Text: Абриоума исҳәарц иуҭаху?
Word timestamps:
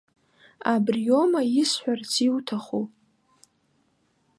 Абриоума 0.71 1.41
исҳәарц 1.61 2.11
иуҭаху? 2.25 2.83